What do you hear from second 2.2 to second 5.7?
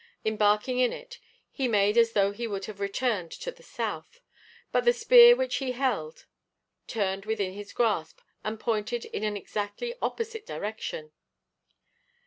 he would have returned to the south, but the spear which